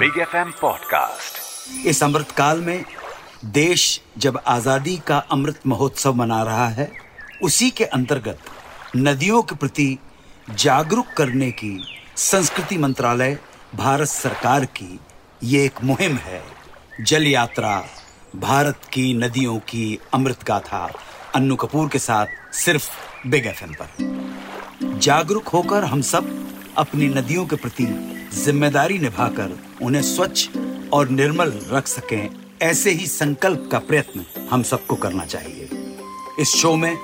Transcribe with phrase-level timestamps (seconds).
[0.00, 2.84] Big F podcast इस अमृत काल में
[3.44, 6.92] देश जब आज़ादी का अमृत महोत्सव मना रहा है,
[7.42, 8.38] उसी के अंतर्गत
[8.96, 9.98] नदियों के प्रति
[10.54, 11.84] जागरूक करने की
[12.16, 13.38] संस्कृति मंत्रालय
[13.74, 15.00] भारत सरकार की
[15.42, 16.42] ये एक मुहिम है।
[17.00, 17.84] जल यात्रा
[18.36, 20.88] भारत की नदियों की अमृत गाथा
[21.34, 22.90] अन्नू कपूर के साथ सिर्फ़
[23.26, 27.86] बिग एफ़ पर। जागरूक होकर हम सब अपनी नदियों के प्रति
[28.34, 30.48] ज़िम्मेदारी निभाकर उन्हें स्वच्छ
[30.92, 32.28] और निर्मल रख सकें,
[32.62, 35.68] ऐसे ही संकल्प का प्रयत्न हम सबको करना चाहिए।
[36.40, 36.96] इस शो में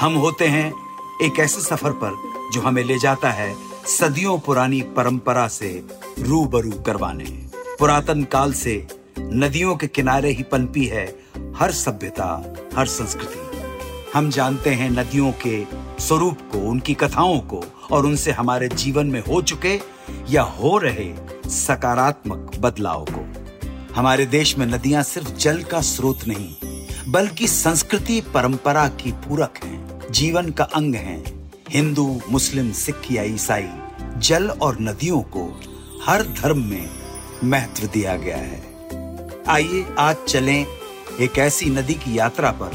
[0.00, 0.66] हम होते हैं
[1.22, 2.16] एक ऐसे सफ़र पर
[2.54, 3.54] जो हमें ले जाता है
[3.88, 5.70] सदियों पुरानी परंपरा से
[6.18, 7.24] रूबरू करवाने।
[7.78, 8.86] पुरातन काल से
[9.18, 11.06] नदियों के किनारे ही पनपी है
[11.56, 12.28] हर सभ्यता,
[12.76, 13.40] हर संस्कृति।
[14.14, 15.64] हम जानते हैं नदियों के
[16.00, 19.80] स्वरूप को, उनकी कथाओं को और उनसे हमारे जीवन में हो चुके
[20.30, 21.14] या हो रहे
[21.50, 23.44] सकारात्मक बदलाव को।
[23.94, 26.54] हमारे देश में नदियाँ सिर्फ़ जल का स्रोत नहीं,
[27.08, 33.68] बल्कि संस्कृति, परंपरा की पूरक हैं, जीवन का अंग हैं। हिंदू, मुस्लिम, सिख या ईसाई,
[34.18, 35.60] जल और नदियों को
[36.06, 36.90] हर धर्म में
[37.44, 38.62] महत्व दिया गया है।
[39.48, 40.66] आइए आज चलें
[41.20, 42.72] एक ऐसी नदी की यात्रा पर,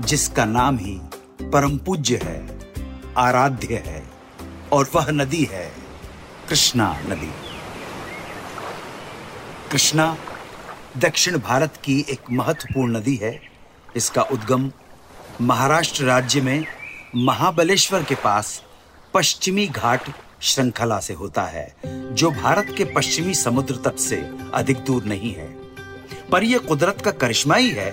[0.00, 1.00] जिसका नाम ही
[1.42, 2.59] परम पूज्य है।
[3.18, 4.02] आराध्य है
[4.72, 5.72] और वह नदी है
[6.48, 7.30] कृष्णा नदी।
[9.70, 10.16] कृष्णा
[10.98, 13.40] दक्षिण भारत की एक महत्वपूर्ण नदी है।
[13.96, 14.72] इसका उद्गम
[15.40, 16.64] महाराष्ट्र राज्य में
[17.16, 18.62] महाबलेश्वर के पास
[19.14, 25.04] पश्चिमी घाट श्रृंखला से होता है, जो भारत के पश्चिमी समुद्र तट से अधिक दूर
[25.04, 25.46] नहीं है।
[26.32, 27.90] पर यह कुदरत का करिश्मा ही है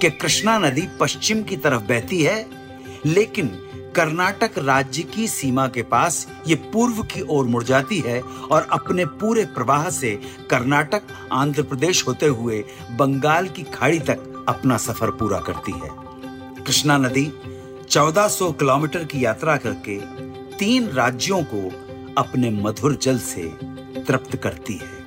[0.00, 2.46] कि कृष्णा नदी पश्चिम की तरफ़ बहती है,
[3.06, 8.66] लेकिन कर्नाटक राज्य की सीमा के पास ये पूर्व की ओर मुड़ जाती है और
[8.72, 11.02] अपने पूरे प्रवाह से कर्नाटक,
[11.32, 15.90] आंध्र प्रदेश होते हुए बंगाल की खाड़ी तक अपना सफ़र पूरा करती है।
[16.64, 17.32] कृष्णा नदी
[17.90, 19.98] 1400 किलोमीटर की यात्रा करके
[20.56, 21.68] तीन राज्यों को
[22.18, 23.42] अपने मधुर जल से
[24.02, 24.98] तृप्त करती है।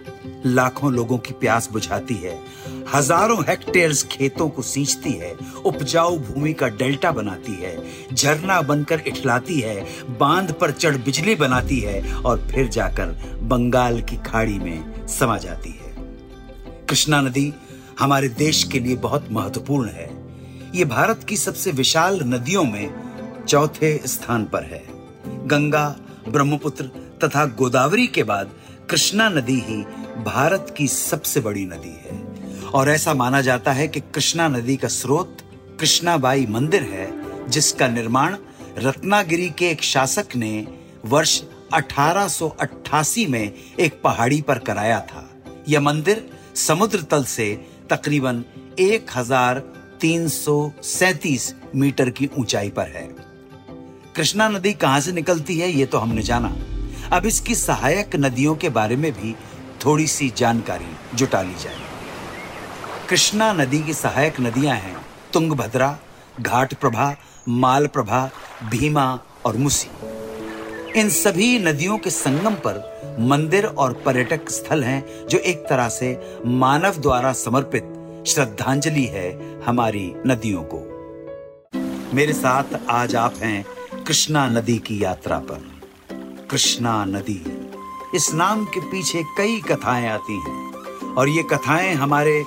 [0.46, 2.40] लाखों लोगों की प्यास बुझाती है
[2.94, 5.34] हज़ारों हेक्टेयर्स खेतों को सींचती है,
[5.66, 7.84] उपजाऊ भूमि का डेल्टा बनाती है,
[8.14, 9.86] झरना बनकर इठलाती है,
[10.18, 13.06] बाँध पर चढ़ बिजली बनाती है और फिर जाकर
[13.42, 15.96] बंगाल की खाड़ी में समा जाती है।
[16.90, 17.54] कृष्णा नदी
[18.00, 20.10] हमारे देश के लिए बहुत महत्वपूर्ण है।
[20.76, 22.94] ये भारत की सबसे विशाल नदियों में
[23.48, 24.84] चौथे स्थान पर है।
[25.48, 25.96] गंगा,
[26.30, 26.86] ब्रह्मपुत्र
[27.24, 28.52] तथा गोदावरी के बाद
[28.90, 29.82] कृष्णा नदी ही
[30.24, 32.43] भारत की सबसे बड़ी नदी है।
[32.74, 35.38] और ऐसा माना जाता है कि कृष्णा नदी का स्रोत
[35.80, 37.14] कृष्णाबाई मंदिर है,
[37.50, 38.38] जिसका निर्माण
[38.78, 40.68] रत्नागिरी के एक शासक ने
[41.06, 48.44] वर्ष 1888 में एक पहाड़ी पर कराया था। यह मंदिर समुद्र तल से तकरीबन
[48.80, 53.16] 1337 मीटर की ऊंचाई पर है।
[54.16, 56.58] कृष्णा नदी कहाँ से निकलती है यह तो हमने जाना।
[57.18, 59.36] अब इसकी सहायक नदियों के बारे में भी
[59.86, 61.93] थोड़ी सी जानकारी जुटा ली जाए।
[63.10, 64.96] कृष्णा नदी की सहायक नदियाँ हैं।
[65.34, 65.98] तुंगभद्रा
[66.42, 67.16] घाट प्रभा
[67.50, 68.30] माल प्रभा
[68.70, 69.90] भीमा और मुसी।
[71.00, 76.38] इन सभी नदियों के संगम पर मंदिर और पर्यटक स्थल हैं, जो एक तरह से
[76.46, 77.84] मानव द्वारा समर्पित
[78.28, 79.30] श्रद्धांजलि है
[79.64, 80.82] हमारी नदियों को।
[82.16, 83.66] मेरे साथ आज आप हैं
[84.04, 85.82] कृष्णा नदी की यात्रा पर।
[86.52, 87.42] कृष्णा नदी,
[88.16, 90.74] इस नाम के पीछे कई कथाएँ आती हैं,
[91.14, 92.44] और ये कथाएँ हमारे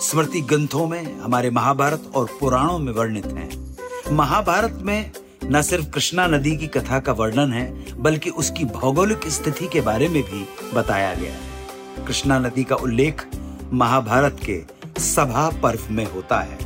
[0.00, 5.10] स्मृति ग्रंथों में हमारे महाभारत और पुराणों में वर्णित हैं। महाभारत में
[5.44, 10.08] न सिर्फ़ कृष्णा नदी की कथा का वर्णन है, बल्कि उसकी भौगोलिक स्थिति के बारे
[10.08, 13.26] में भी बताया गया है। कृष्णा नदी का उल्लेख
[13.72, 14.62] महाभारत के
[15.00, 16.58] सभा पर्व में होता है,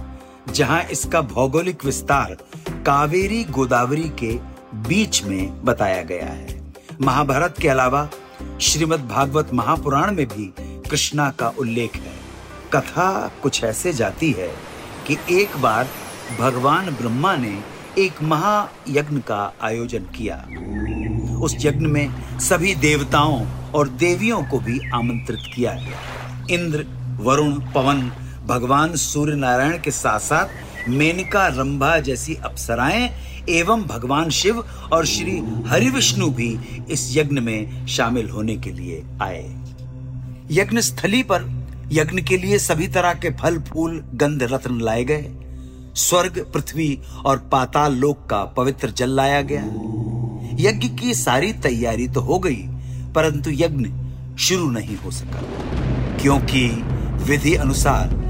[0.52, 2.36] जहाँ इसका भौगोलिक विस्तार
[2.86, 4.34] कावेरी गोदावरी के
[4.88, 6.60] बीच में बताया गया है।
[7.00, 8.08] महाभारत के अलावा
[8.60, 10.52] श्रीमद् भागवत महापुराण में भी
[10.90, 12.20] कृष्णा का उल्लेख है।
[12.74, 14.50] कथा कुछ ऐसे जाती है
[15.06, 15.88] कि एक बार
[16.40, 17.60] भगवान ब्रह्मा ने
[17.98, 20.46] एक महायज्ञ का आयोजन किया।
[21.38, 26.86] उस यज्ञ में सभी देवताओं और देवियों को भी आमंत्रित किया गया। इंद्र,
[27.20, 28.12] वरुण, पवन,
[28.46, 30.46] भगवान सूर्य नारायण के साथ साथ
[30.88, 33.10] मेनका, रंभा जैसी अप्सराएँ
[33.48, 34.58] एवं भगवान शिव
[34.92, 36.58] और श्री हरिविष्णु भी
[36.90, 39.56] इस यज्ञ में शामिल होने के लिए आए।
[40.50, 41.61] यज्ञ स्थली पर
[41.92, 45.32] यज्ञ के लिए सभी तरह के फल, फूल, गंध, रत्न लाए गए।
[45.94, 49.64] स्वर्ग, पृथ्वी और पाताल लोक का पवित्र जल लाया गया।
[50.54, 52.68] यज्ञ की सारी तैयारी तो हो गई,
[53.14, 53.88] परंतु यज्ञ
[54.38, 55.42] शुरू नहीं हो सका।
[56.18, 56.68] क्योंकि
[57.24, 58.22] विधि अनुसार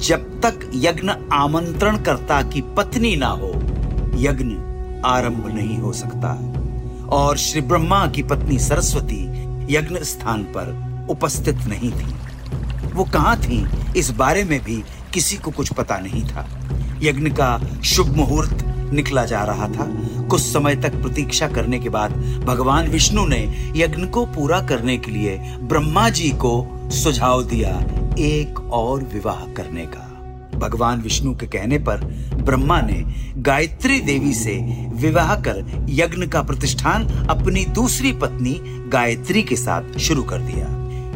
[0.00, 3.52] जब तक यज्ञ आमंत्रणकर्ता की पत्नी ना हो,
[4.14, 4.54] यज्ञ
[5.08, 6.54] आरंभ नहीं हो सकता।
[7.08, 9.24] और श्री ब्रह्मा की पत्नी सरस्वती
[9.74, 12.23] यज्ञ स्थान पर उपस्थित नहीं थी।
[12.94, 14.82] वो कहाँ थी, इस बारे में भी
[15.14, 16.48] किसी को कुछ पता नहीं था।
[17.02, 19.86] यज्ञ का शुभ मुहूर्त निकला जा रहा था।
[20.28, 22.12] कुछ समय तक प्रतीक्षा करने के बाद
[22.44, 27.70] भगवान विष्णु ने यज्ञ को पूरा करने के लिए ब्रह्मा जी को सुझाव दिया
[28.18, 30.10] एक और विवाह करने का।
[30.58, 31.96] भगवान विष्णु के कहने पर
[32.34, 33.04] ब्रह्मा ने
[33.36, 34.54] गायत्री देवी से
[34.94, 40.73] विवाह कर यज्ञ का प्रतिष्ठान अपनी दूसरी पत्नी गायत्री के साथ शुरू कर दिया।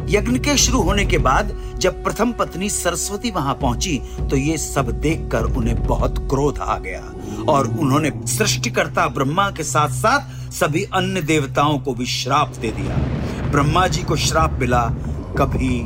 [0.09, 3.97] यज्ञ के शुरू होने के बाद जब प्रथम पत्नी सरस्वती वहाँ पहुँची
[4.29, 7.01] तो ये सब देखकर उन्हें बहुत क्रोध आ गया
[7.51, 12.95] और उन्होंने सृष्टिकर्ता ब्रह्मा के साथ साथ सभी अन्य देवताओं को भी श्राप दे दिया।
[13.51, 14.83] ब्रह्मा जी को श्राप मिला
[15.37, 15.81] कभी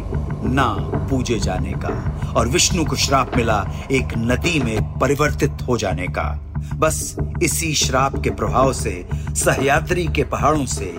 [0.53, 0.67] ना
[1.09, 3.59] पूजे जाने का और विष्णु को श्राप मिला
[3.91, 6.29] एक नदी में परिवर्तित हो जाने का।
[6.75, 9.05] बस इसी श्राप के प्रभाव से
[9.35, 10.93] सहयाद्री के पहाड़ों से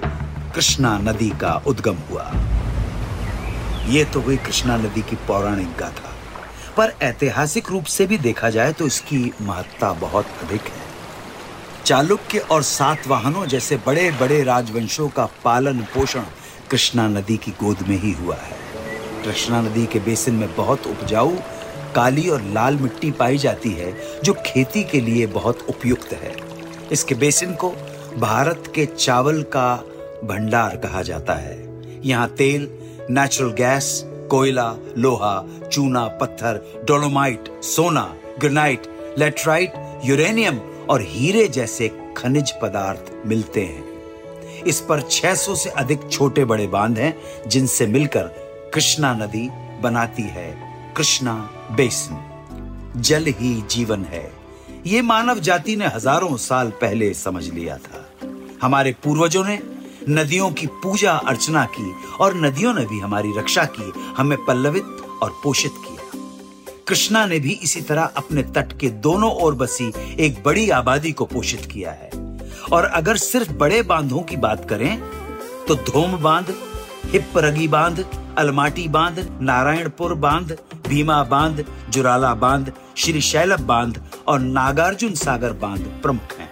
[0.54, 2.30] कृष्णा नदी का उद्गम हुआ।
[3.88, 6.12] ये तो हुई कृष्णा नदी की पौराणिक गाथा।
[6.76, 10.82] पर ऐतिहासिक रूप से भी देखा जाए तो इसकी महत्ता बहुत अधिक है।
[11.84, 16.22] चालुक्य और सातवाहनों जैसे बड़े बड़े राजवंशों का पालन पोषण
[16.70, 18.56] कृष्णा नदी की गोद में ही हुआ है।
[19.24, 21.36] कृष्णा नदी के बेसिन में बहुत उपजाऊ,
[21.94, 26.34] काली और लाल मिट्टी पाई जाती है, जो खेती के लिए बहुत उपयुक्त है।
[26.92, 27.70] इसके बेसिन को
[28.18, 29.74] भारत के चावल का
[30.24, 31.56] भंडार कहा जाता है।
[32.04, 32.66] यहाँ तेल
[33.10, 38.82] नेचुरल गैस कोयला लोहा चूना पत्थर डोलोमाइट सोना ग्रेनाइट
[39.18, 39.72] लेटराइट
[40.04, 40.58] यूरेनियम
[40.90, 43.84] और हीरे जैसे खनिज पदार्थ मिलते हैं।
[44.66, 47.18] इस पर 600 से अधिक छोटे बड़े बाँध हैं,
[47.48, 48.22] जिनसे मिलकर
[48.74, 49.50] कृष्णा नदी
[49.80, 50.58] बनाती है,
[50.96, 54.32] कृष्णा बेसिन। जल ही जीवन है।
[54.86, 58.10] ये मानव जाति ने हज़ारों साल पहले समझ लिया था।
[58.62, 59.62] हमारे पूर्वजों ने
[60.08, 64.84] नदियों की पूजा अर्चना की और नदियों ने भी हमारी रक्षा की, हमें पल्लवित
[65.22, 66.20] और पोषित किया।
[66.88, 71.24] कृष्णा ने भी इसी तरह अपने तट के दोनों ओर बसी एक बड़ी आबादी को
[71.24, 72.10] पोषित किया है।
[72.72, 75.00] और अगर सिर्फ़ बड़े बांधों की बात करें
[75.68, 76.54] तो धोम बाँध
[77.06, 78.04] हिपरगी बाँध,
[78.38, 80.56] अलमाटी बाँध, नारायणपुर बाँध,
[80.88, 86.50] भीमा बाँध, जुराला बाँध, श्री शैलभ बाँध और नागार्जुन सागर बाँध प्रमुख हैं।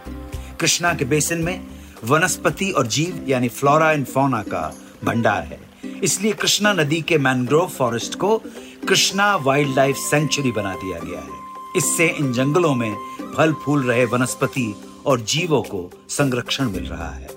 [0.61, 5.61] कृष्णा के बेसिन में वनस्पति और जीव, यानी फ्लोरा एंड फौना का भंडार है।
[6.03, 8.37] इसलिए कृष्णा नदी के मैनग्रोव फॉरेस्ट को
[8.89, 11.41] कृष्णा वाइल्ड लाइफ सेंचुरी बना दिया गया है।
[11.77, 12.95] इससे इन जंगलों में
[13.37, 14.75] फल, फूल रहे वनस्पति
[15.07, 17.29] और जीवों को संरक्षण मिल रहा है।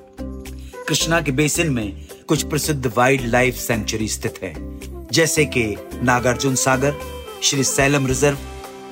[0.88, 4.54] कृष्णा के बेसिन में कुछ प्रसिद्ध वाइल्ड लाइफ सेंचुरी स्थित है,
[5.12, 5.64] जैसे कि
[6.04, 6.94] Nagarjuna Sagar,
[7.64, 8.38] Srisailam reserve,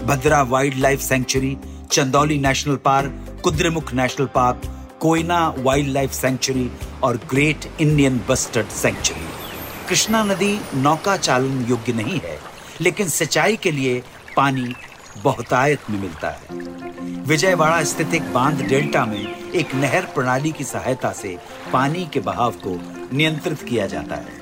[0.05, 0.41] Bhadra
[0.77, 1.57] wildlife sanctuary
[1.91, 4.61] Chandauli national park Kudremukh national park
[5.03, 5.55] Koyna
[5.89, 6.71] wildlife sanctuary
[7.03, 9.25] और great Indian bustard sanctuary.
[9.89, 12.37] Krishna नदी नौका चालन योग्य नहीं है,
[12.81, 14.03] लेकिन सिंचाई के लिए
[14.37, 14.73] पानी
[15.23, 16.59] बहुतायत में मिलता है।
[17.23, 21.37] विजयवाड़ा स्थित एक बाँध डेल्टा में एक नहर प्रणाली की सहायता से
[21.73, 22.79] पानी के बहाव को
[23.17, 24.41] नियंत्रित किया जाता है।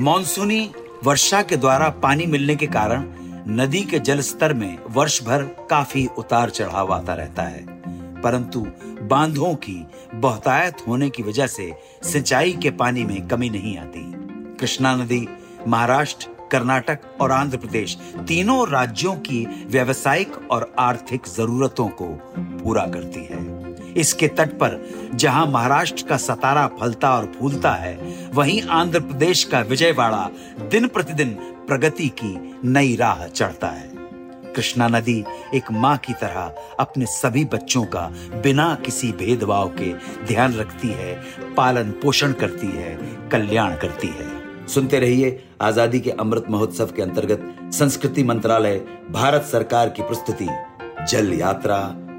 [0.00, 0.70] मानसूनी
[1.04, 3.04] वर्षा के द्वारा पानी मिलने के कारण
[3.48, 7.82] नदी के जल स्तर में वर्ष भर काफ़ी उतार चढ़ाव आता रहता है।
[8.22, 8.66] परंतु
[9.12, 14.00] बांधों की, बहुतायत होने की वजह से सिंचाई के पानी में कमी नहीं आती।
[14.56, 15.28] कृष्णा नदी,
[15.68, 22.06] महाराष्ट्र, कर्नाटक और आंध्र प्रदेश तीनों राज्यों की व्यवसायिक और आर्थिक जरूरतों को
[22.38, 24.80] पूरा करती है। इसके तट पर
[25.14, 30.28] जहाँ महाराष्ट्र का सतारा फलता और फूलता है, वहीं आंध्र प्रदेश का विजयवाड़ा
[30.70, 31.30] दिन प्रतिदिन
[31.68, 33.91] प्रगति की नई राह चढ़ता है।
[34.56, 38.06] कृष्णा नदी एक माँ की तरह अपने सभी बच्चों का
[38.42, 39.92] बिना किसी भेदभाव के
[40.26, 41.14] ध्यान रखती है,
[41.56, 42.94] पालन पोषण करती है,
[43.28, 48.78] कल्याण करती है। सुनते रहिए आज़ादी के अमृत महोत्सव के अंतर्गत संस्कृति मंत्रालय,
[49.10, 50.48] भारत सरकार की प्रस्तुति,
[51.08, 51.78] जल यात्रा,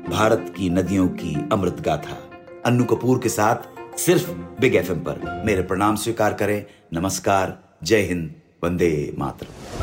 [0.10, 2.18] भारत की नदियों की अमृत गाथा।
[2.66, 4.30] अन्नू कपूर के साथ सिर्फ़
[4.62, 6.64] बिग एफएम पर मेरे प्रणाम स्वीकार करें।
[6.94, 9.83] नमस्कार, जय हिंद, वंदे मातरम।